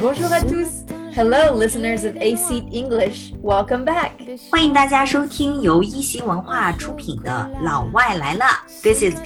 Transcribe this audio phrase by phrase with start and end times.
[0.00, 0.84] Bonjour à tous.
[1.16, 3.32] Hello, listeners of AC English.
[3.42, 4.12] Welcome back.
[4.48, 8.44] 欢迎大家收听由一席文化出品的《老外来了》。
[8.82, 9.16] This is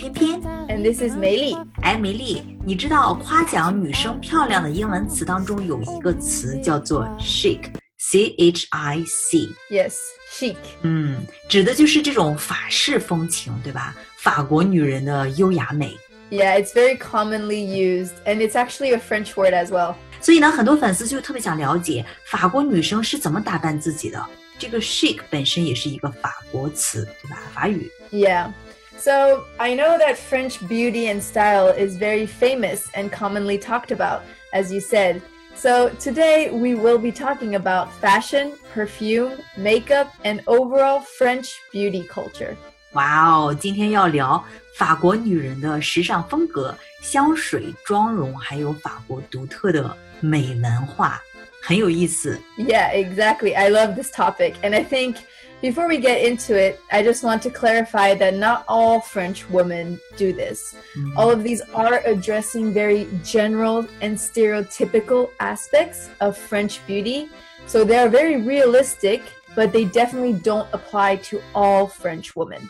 [0.70, 1.54] and this is 梅莉。
[1.82, 9.48] 哎，梅莉，你知道夸奖女生漂亮的英文词当中有一个词叫做 chic，c h i c。
[9.70, 9.96] Yes,
[10.32, 10.56] chic。
[10.80, 13.94] 嗯，指的就是这种法式风情，对吧？
[14.16, 15.94] 法国女人的优雅美。
[16.30, 19.96] Yeah, it's very commonly used, and it's actually a French word as well.
[20.21, 24.25] 所以呢，很多粉丝就特别想了解法国女生是怎么打扮自己的。
[24.59, 27.37] 这个 chic 本身也是一个法国词，对吧？
[27.53, 27.91] 法语。
[28.11, 28.51] Yeah.
[28.97, 34.21] So I know that French beauty and style is very famous and commonly talked about,
[34.51, 35.21] as you said.
[35.55, 42.55] So today we will be talking about fashion, perfume, makeup, and overall French beauty culture.
[42.93, 44.43] 哇哦，今天要聊
[44.75, 51.21] 法国女人的时尚风格、香水、妆容，还有法国独特的美文化，
[51.61, 52.39] 很有意思。
[52.57, 53.55] Yeah, exactly.
[53.55, 54.53] I love this topic.
[54.61, 55.15] And I think
[55.61, 59.99] before we get into it, I just want to clarify that not all French women
[60.17, 60.75] do this.
[61.15, 67.27] All of these are addressing very general and stereotypical aspects of French beauty.
[67.65, 69.21] So they are very realistic,
[69.55, 72.69] but they definitely don't apply to all French women.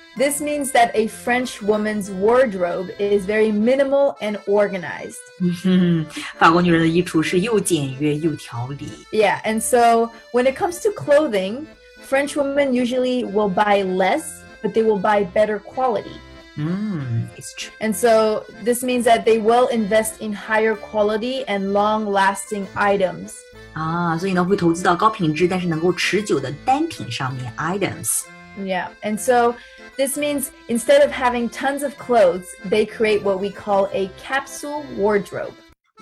[0.16, 5.20] this means that a French woman's wardrobe is very minimal and organized.
[5.40, 6.06] 嗯哼，
[6.38, 8.88] 法国女人的衣橱是又简约又条理。
[9.12, 11.66] Yeah, and so when it comes to clothing,
[12.08, 16.16] French women usually will buy less, but they will buy better quality.
[16.56, 17.70] 嗯，It's true。
[17.80, 23.34] And so this means that they will invest in higher quality and long lasting items.
[23.74, 28.22] 啊，所以呢会投资到高品质但是能够持久的单品上面 items。
[28.58, 29.54] Yeah, and so
[29.96, 34.84] this means instead of having tons of clothes, they create what we call a capsule
[34.96, 35.52] wardrobe.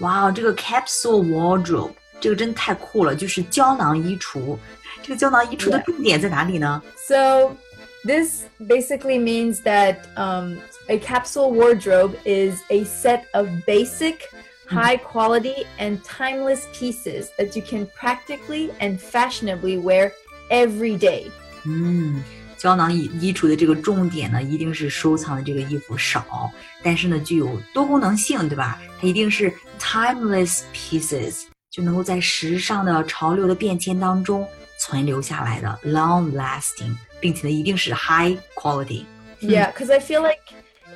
[0.01, 4.59] 哇哦，这个 capsule wardrobe 这个真太酷了，就是胶囊衣橱。
[5.03, 5.85] 这个胶囊衣橱的 Yeah.
[5.85, 6.83] 重点在哪里呢？
[6.97, 7.57] So,
[8.05, 14.29] this basically means that um, a capsule wardrobe is a set of basic,
[14.67, 20.13] high quality, and timeless pieces that you can practically and fashionably wear
[20.51, 21.31] every day.
[21.65, 22.23] 嗯，
[22.59, 26.51] 胶囊衣衣橱的这个重点呢，一定是收藏的这个衣服少，
[26.83, 28.81] 但是呢具有多功能性，对吧？
[29.01, 34.47] 它一定是 timeless pieces，就能够在时尚的潮流的变迁当中
[34.79, 39.05] 存留下来的 long lasting，并且呢一定是 high quality。
[39.41, 40.41] Yeah, because I feel like,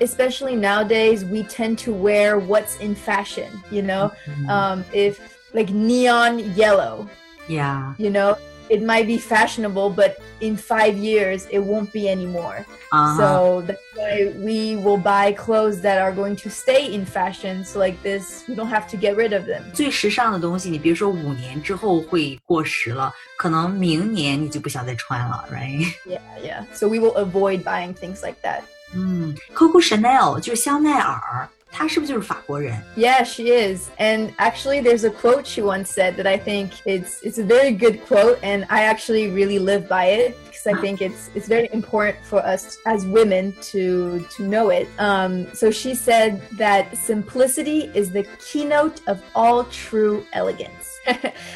[0.01, 4.11] especially nowadays, we tend to wear what's in fashion, you know?
[4.49, 5.19] Um, if
[5.53, 7.07] like neon yellow,
[7.49, 8.37] Yeah， you know,
[8.73, 12.65] it might be fashionable, but in five years, it won't be anymore.
[12.91, 17.65] 啊、 So that's why we will buy clothes that are going to stay in fashion.
[17.65, 19.63] So like this, we don't have to get rid of them.
[19.73, 25.87] 最时尚的东西，你别说五年之后会过时了，可能明年你就不想再穿了，right？
[26.07, 26.65] Yeah, yeah.
[26.75, 28.63] So we will avoid buying things like that.
[28.95, 32.75] 嗯，Coco Chanel 就是香奈儿， 她是不是就是法国人？
[32.97, 33.89] Yeah, she is.
[33.99, 37.73] And actually there's a quote she once said that I think it's it's a very
[37.73, 41.69] good quote and I actually really live by it because I think it's it's very
[41.73, 44.89] important for us as women to to know it.
[44.99, 50.99] Um, so she said that simplicity is the keynote of all true elegance.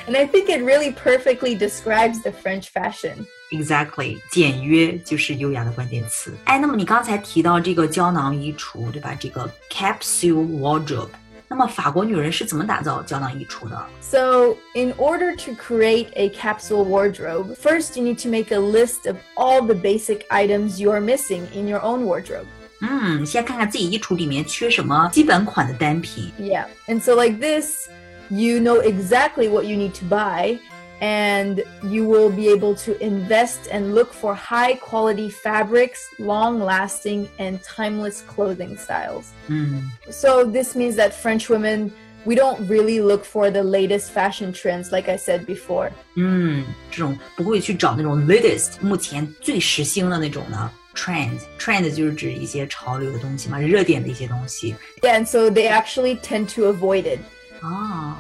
[0.07, 3.27] and I think it really perfectly describes the French fashion.
[3.51, 6.33] Exactly，简约就是优雅的关键词。
[6.45, 9.15] 哎，那么你刚才提到这个胶囊衣橱，对吧？
[9.21, 11.11] 这个 capsule wardrobe，
[11.49, 13.87] 那么法国女人是怎么打造胶囊衣橱的？
[14.01, 19.07] So, in order to create a capsule wardrobe, first you need to make a list
[19.07, 22.47] of all the basic items you're missing in your own wardrobe.
[22.81, 26.33] 嗯，先看看自己衣橱里面缺什么基本款的单品。
[26.41, 26.65] Yeah.
[26.89, 27.87] And so, like this,
[28.31, 30.59] you know exactly what you need to buy,
[31.01, 37.29] and you will be able to invest and look for high quality fabrics, long lasting,
[37.39, 39.27] and timeless clothing styles.
[39.49, 41.91] 嗯 So, this means that French women.
[42.25, 45.91] We don't really look for the latest fashion trends, like I said before.
[46.15, 54.77] 嗯，这种不会去找那种 latest 目前最时兴的那种的 trend。trend 就是指一些潮流的东西嘛，热点的一些东西。
[55.03, 57.19] Yeah, and so they actually tend to avoid it.
[57.61, 58.15] 哦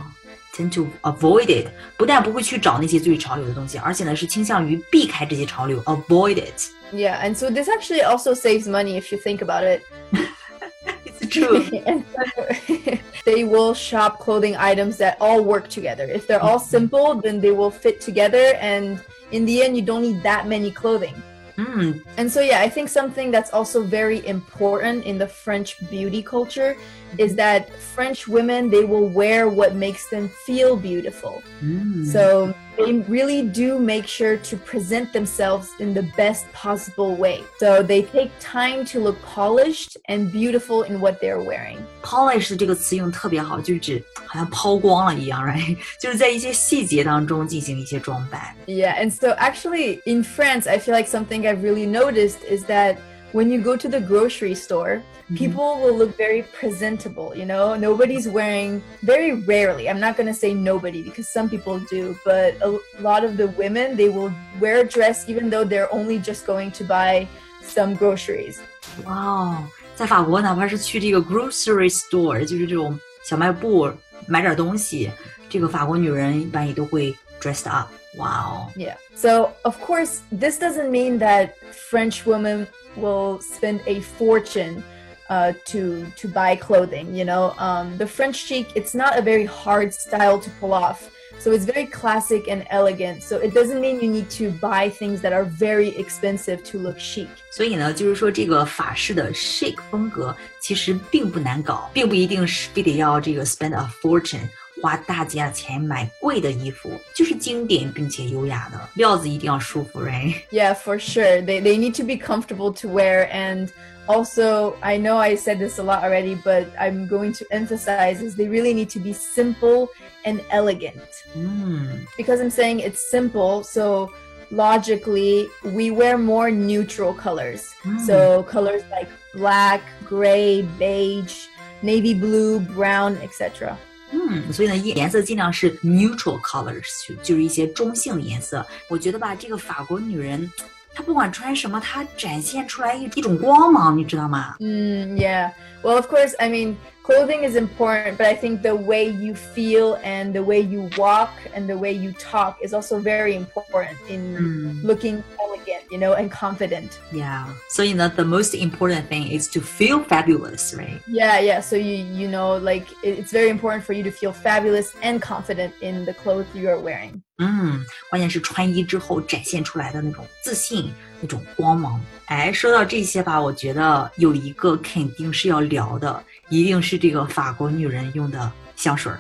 [0.56, 6.70] tend to avoid it，不但不会去找那些最潮流的东西，而且呢是倾向于避开这些潮流，avoid it。
[6.93, 9.82] Yeah, and so this actually also saves money if you think about it.
[11.06, 11.64] It's true.
[11.87, 16.05] and so they will shop clothing items that all work together.
[16.05, 19.00] If they're all simple, then they will fit together, and
[19.31, 21.14] in the end, you don't need that many clothing.
[21.56, 26.23] 嗯 And so, yeah, I think something that's also very important in the French beauty
[26.23, 26.76] culture
[27.19, 31.43] is that French women they will wear what makes them feel beautiful.
[31.61, 37.43] 嗯 So they really do make sure to present themselves in the best possible way.
[37.61, 41.81] So they take time to look polished and beautiful in what they're wearing.
[42.02, 45.76] polish 这个词用得特别好，就是指好像抛光了一样，right？
[46.00, 48.40] 就是在一些细节当中进行一些装扮。
[48.67, 52.96] Yeah, and so actually in France, I feel like something I've really noticed is that
[53.37, 55.02] when you go to the grocery store,
[55.34, 57.75] people will look very presentable, you know?
[57.75, 59.88] Nobody's wearing very rarely.
[59.88, 63.49] I'm not going to say nobody because some people do, but a lot of the
[63.56, 64.31] women, they will
[64.61, 67.26] wear a dress even though they're only just going to buy
[67.62, 68.58] some groceries.
[69.06, 69.56] 哇哦，
[69.94, 73.90] 在法国，哪怕是去这个 grocery store，就是这种小卖部
[74.26, 75.11] 买点东西，
[75.49, 77.14] 这个法国女人一般也都会
[77.46, 77.88] dressed up。
[78.17, 78.96] 哇哦， Yeah.
[79.17, 84.82] So, of course, this doesn't mean that French women will spend a fortune
[85.31, 87.14] uh, to to buy clothing.
[87.14, 91.11] You know, um, the French chic it's not a very hard style to pull off.
[91.38, 93.23] So it's very classic and elegant.
[93.23, 96.99] So it doesn't mean you need to buy things that are very expensive to look
[96.99, 97.29] chic.
[97.50, 104.46] 所以呢，就是说这个法式的 chic 风格其实并不难搞，并不一定是非得要这个 spend a fortune。
[104.81, 110.34] 花大价钱买贵的衣服，就是经典并且优雅的，料子一定要舒服，right？
[110.50, 111.43] Yeah, for sure.
[111.44, 113.69] They they need to be comfortable to wear and
[114.08, 118.34] also I know I said this a lot already, but I'm going to emphasize is
[118.34, 119.88] they really need to be simple
[120.25, 121.02] and elegant.
[121.37, 124.11] 嗯 Because I'm saying it's simple, so
[124.50, 127.73] logically we wear more neutral colors.
[127.84, 128.00] Mm.
[128.06, 131.46] So colors like black, gray, beige,
[131.82, 133.79] navy blue, brown, etc.
[134.11, 138.64] 嗯，所以呢，颜色尽量是 neutral colors，就就是一些中性的颜色。
[138.88, 140.50] 我觉得吧，这个法国女人，
[140.94, 144.56] 她不管穿什么，她展现出来一一种光芒，你知道吗？
[144.58, 145.50] Mm, yeah.
[145.82, 149.99] Well, of course, I mean, clothing is important, but I think the way you feel
[150.05, 154.37] and the way you walk and the way you talk is also very important in
[154.38, 155.45] 嗯 looking elegant,
[155.90, 156.90] you know, and confident.
[157.12, 157.46] ，Yeah。
[157.70, 161.00] 所以呢，the most important thing is to feel fabulous, right？
[161.06, 161.61] Yeah, yeah.
[161.61, 165.20] So you you know, like it, it's very important for you to feel fabulous and
[165.20, 167.23] confident in the clothes you are wearing.
[167.38, 172.00] 嗯，关键是穿衣之后展现出来的那种自信、那种光芒。
[172.26, 179.12] 哎，说到这些吧，我觉得有一个肯定是要聊的，一定是这个法国女人用的 香水。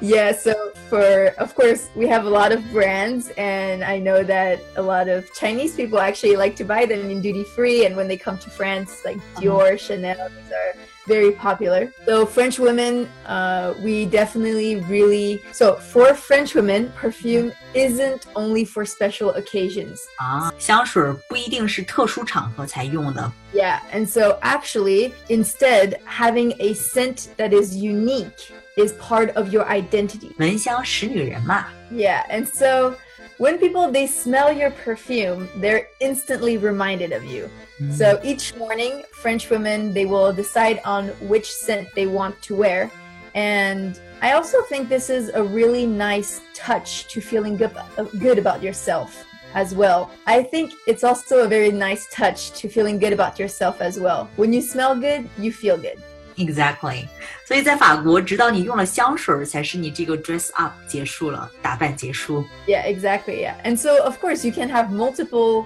[0.00, 0.54] yeah, so
[0.88, 5.08] for of course we have a lot of brands, and I know that a lot
[5.08, 8.38] of Chinese people actually like to buy them in duty free, and when they come
[8.38, 9.40] to France, like uh-huh.
[9.40, 10.72] Dior, Chanel, these are
[11.07, 11.91] very popular.
[12.05, 18.85] So French women, uh, we definitely really so for French women, perfume isn't only for
[18.85, 19.99] special occasions.
[20.17, 29.53] 啊，香水儿不一定是特殊场合才用的， Yeah, and so actually, instead, having a scent that is unique is part of
[29.53, 30.31] your identity.
[30.39, 31.67] 闻香识女人嘛。
[31.91, 32.95] Yeah, and so
[33.38, 37.48] when people they smell your perfume, they're instantly reminded of you.
[37.78, 37.92] Hmm.
[37.92, 42.90] So each morning, French women they will decide on which scent they want to wear.
[43.34, 47.72] And I also think this is a really nice touch to feeling good,
[48.18, 50.10] good about yourself as well.
[50.26, 54.28] I think it's also a very nice touch to feeling good about yourself as well.
[54.36, 56.02] When you smell good, you feel good.
[56.37, 57.05] Exactly，
[57.45, 62.43] 所以在法国，直到你用了香水儿，才是你这个 dress up 结束了，打扮结束。
[62.65, 63.45] Yeah, exactly.
[63.45, 63.53] Yeah.
[63.63, 65.65] And so, of course, you can have multiple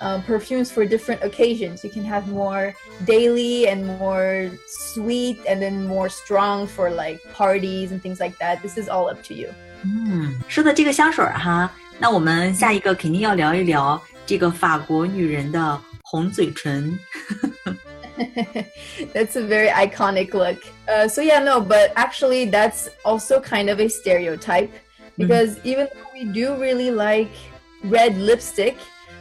[0.00, 1.82] um, perfumes for different occasions.
[1.82, 4.52] You can have more daily and more
[4.94, 8.62] sweet and then more strong for like parties and things like that.
[8.62, 9.48] This is all up to you.
[9.82, 16.96] 嗯，说的这个香水儿哈，那我们下一个肯定要聊一聊这个法国女人的红嘴唇。
[19.12, 20.58] that's a very iconic look.
[20.88, 24.72] Uh, so, yeah, no, but actually, that's also kind of a stereotype
[25.18, 27.30] because even though we do really like
[27.84, 28.76] red lipstick,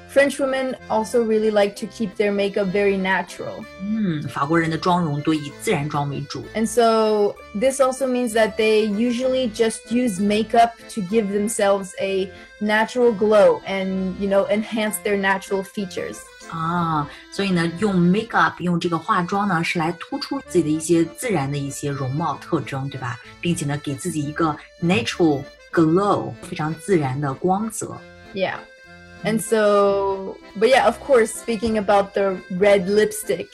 [0.10, 3.66] French women also really like to keep their makeup very natural.
[3.82, 6.44] 嗯，法国人的妆容多以自然妆为主。
[6.54, 12.32] And so this also means that they usually just use makeup to give themselves a
[12.62, 16.20] natural glow and, you know, enhance their natural features.
[16.50, 23.20] 啊，所以呢，用 makeup 用这个化妆呢，是来突出自己的一些自然的一些容貌特征，对吧？
[23.42, 27.98] 并且呢，给自己一个 natural glow，非常自然的光泽。
[28.34, 28.56] Yeah.
[29.24, 33.48] And so, but yeah, of course, speaking about the red lipstick,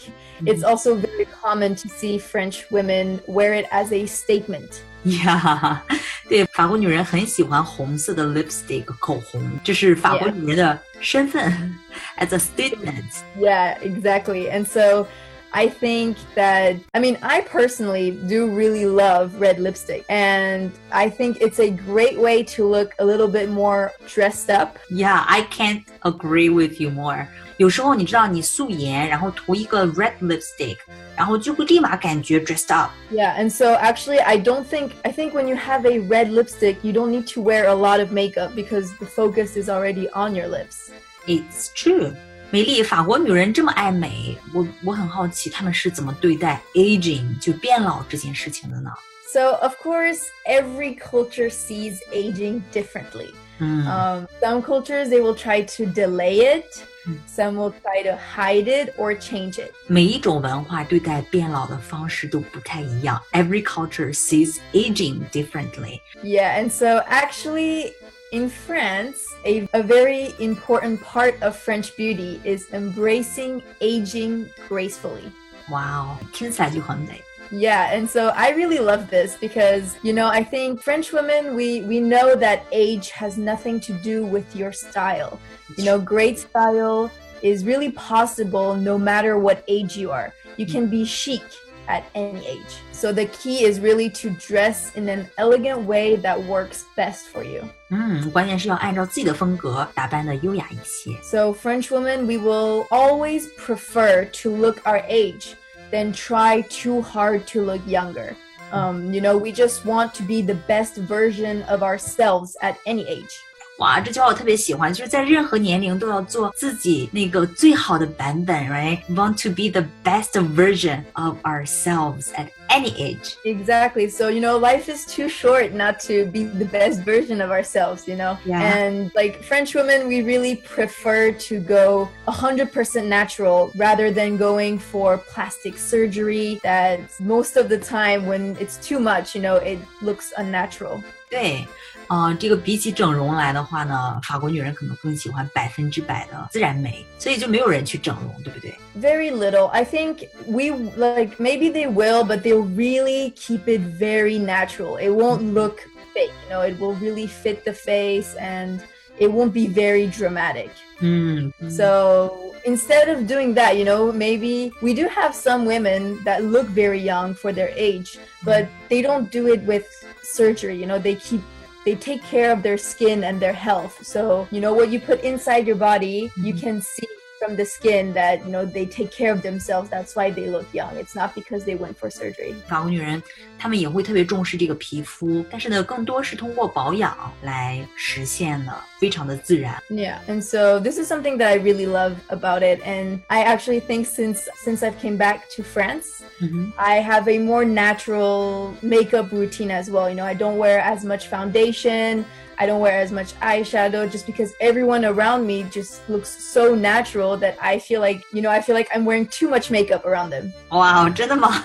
[0.44, 4.82] it's also very common to see French women wear it as a statement.
[5.04, 5.82] 呀、
[6.28, 10.32] 对，法国女人很喜欢红色的 lipstick 口红，这是法国 Yeah.
[10.32, 11.79] 女人的 身份
[12.17, 13.23] as a statement。
[13.39, 14.51] Yeah, exactly.
[14.51, 15.07] And so
[15.54, 20.06] I think that, I mean, I personally do really love red lipstick.
[20.08, 24.78] And I think it's a great way to look a little bit more dressed up.
[24.92, 27.28] Yeah, I can't agree with you more.
[27.58, 30.78] 有时候你知道，你素颜，然后涂一个 red lipstick，
[31.18, 32.92] 然后就会立马感觉 dressed up。
[33.12, 36.78] Yeah, and so actually, I don't think, I think when you have a red lipstick,
[36.84, 40.36] you don't need to wear a lot of makeup because the focus is already on
[40.36, 40.92] your lips.
[41.28, 42.16] It's true.
[42.52, 48.90] 美丽，法国女人这么爱美，我我很好奇她们是怎么对待 aging 就变老这件事情的呢？
[49.32, 53.30] So, of course, every culture sees aging differently.
[53.60, 56.66] 嗯 Um, some cultures, they will try to delay it.
[57.06, 57.20] Mm.
[57.28, 59.72] Some will try to hide it or change it.
[59.86, 63.22] 每一种文化对待变老的方式都不太一样。
[63.34, 66.00] Every culture sees aging differently.
[66.24, 67.94] Yeah, and so actually,
[68.34, 75.32] in France, a, a very important part of French beauty is embracing aging gracefully.
[75.72, 77.22] 哇哦，听起来就很美。
[77.52, 81.82] Yeah, and so I really love this because you know I think French women we
[81.82, 85.40] we know that age has nothing to do with your style.
[85.76, 87.10] You know, great style
[87.42, 90.32] is really possible no matter what age you are.
[90.58, 91.42] You can be chic
[91.88, 92.84] at any age.
[92.92, 97.44] So the key is really to dress in an elegant way that works best for
[97.44, 97.64] you.
[97.90, 101.20] 嗯，关键是要按照自己的风格打扮的优雅一些。
[101.24, 105.56] So French women we will always prefer to look our age
[105.92, 108.36] than try too hard to look younger.
[108.72, 113.08] Um, you know, we just want to be the best version of ourselves at any
[113.08, 113.40] age.
[113.80, 123.38] 哇，这句话我特别喜欢，就是在任何年龄都要做自己那个最好的版本，right？Want to be the best version of ourselves at any age。
[123.46, 124.10] Exactly.
[124.10, 128.06] So, you know, life is too short not to be the best version of ourselves,
[128.06, 128.38] you know?
[128.44, 128.60] Yeah.
[128.62, 135.18] And like French women, we really prefer to go 100% natural rather than going for
[135.18, 140.34] plastic surgery that most of the time when it's too much, you know, it looks
[140.36, 141.02] unnatural.
[141.30, 141.66] 对，
[142.08, 148.74] 呃，这个比起整容来的话呢，法国女人可能更喜欢百分之百的自然美，所以就没有人去整容，对不对？
[149.00, 149.68] Very little.
[149.68, 154.98] I think we like maybe they will, but they'll really keep it very natural.
[154.98, 155.82] It won't look
[156.14, 158.80] fake, you know, it will really fit the face and
[159.20, 160.70] it won't be very dramatic.
[161.02, 166.44] 嗯， So instead of doing that, you know, maybe we do have some women that
[166.44, 169.86] look very young for their age, but they don't do it with
[170.24, 170.76] surgery.
[170.76, 171.42] You know, they keep
[171.85, 174.05] they take care of their skin and their health.
[174.05, 176.61] So, you know, what you put inside your body, you Mhm.
[176.61, 177.07] can see
[177.44, 179.90] from the skin that, you know, they take care of themselves.
[179.90, 180.98] That's why they look young.
[180.98, 182.54] It's not because they went for surgery.
[182.68, 183.24] 法国女人
[183.58, 189.82] 她们也会特别重视这个皮肤，但是呢，更多是通过保养来实现的，非常的自然。
[189.90, 190.18] Yeah.
[190.28, 192.82] And so this is something that I really love about it.
[192.86, 196.74] And I actually think since since I've came back to France, 嗯哼。
[196.76, 200.10] I have a more natural makeup routine as well.
[200.10, 202.26] You know, I don't wear as much foundation.
[202.59, 207.37] I don't wear as much eyeshadow just because everyone around me just looks so natural
[207.39, 210.31] that I feel like, you know, I feel like I'm wearing too much makeup around
[210.31, 210.53] them.
[210.71, 211.65] Wow, 真的吗？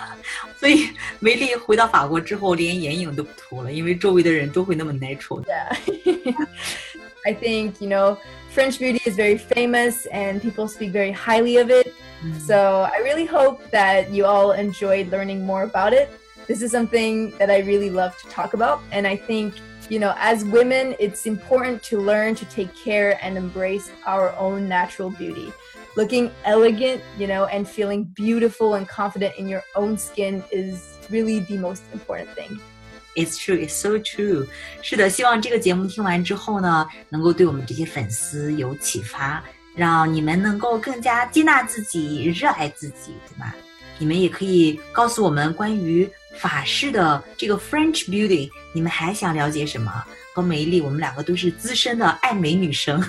[0.59, 5.43] 所以梅莉回到法国之后，连眼影都不涂了，因为周围的人都会那么 natural。
[5.45, 6.35] Yeah.
[7.25, 8.17] I think, you know,
[8.53, 11.93] French beauty is very famous and people speak very highly of it.
[12.23, 12.39] Mm-hmm.
[12.39, 16.09] So I really hope that you all enjoyed learning more about it.
[16.47, 19.53] This is something that I really love to talk about, and I think
[19.88, 24.68] you know, as women, it's important to learn to take care and embrace our own
[24.68, 25.52] natural beauty.
[25.96, 31.40] Looking elegant, you know, and feeling beautiful and confident in your own skin is really
[31.40, 32.58] the most important thing.
[33.14, 34.48] It's true, it's so true。
[34.82, 39.44] 是的，希望这个节目听完之后呢，能够对我们这些粉丝有启发，
[39.76, 43.54] 让你们能够更加接纳自己、热爱自己，对吧？
[43.98, 49.91] 你们也可以告诉我们关于 法式的这个 French beauty，你们还想了解什么？
[50.33, 53.03] 和梅丽，我们两个都是资深的爱美女生。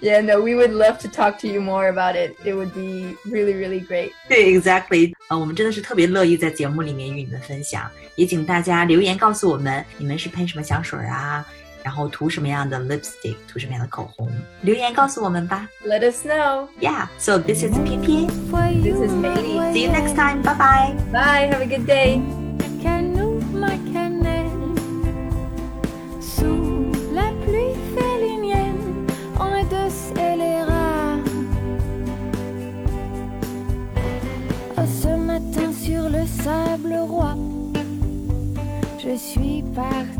[0.00, 2.34] Yeah, no, we would love to talk to you more about it.
[2.44, 4.12] It would be really, really great.
[4.28, 11.46] 对，exactly，呃，我们真的是特别乐意在节目里面与你们分享，也请大家留言告诉我们你们是喷什么香水啊，
[11.83, 14.29] 然后涂什么样的 lipstick，涂什么样的口红，
[14.61, 15.67] 留言告诉我们吧。
[15.85, 16.67] Let us know.
[16.79, 19.73] Yeah, so this is 偏偏 This is Meili.
[19.73, 20.41] See you next time.
[20.41, 20.95] Bye bye.
[21.11, 21.49] Bye.
[21.51, 22.21] Have a good day.
[22.83, 24.49] Canou ma cannelle
[26.21, 29.07] Sous la pluie félinienne
[29.39, 31.19] On est deux scélérats
[34.77, 37.35] Oh, ce matin sur le sable roi
[38.97, 40.12] Je suis partie